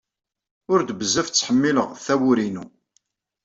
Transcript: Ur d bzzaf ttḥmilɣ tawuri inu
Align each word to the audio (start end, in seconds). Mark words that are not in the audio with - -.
Ur 0.71 0.79
d 0.81 0.89
bzzaf 0.99 1.27
ttḥmilɣ 1.29 1.87
tawuri 2.05 2.43
inu 2.47 2.65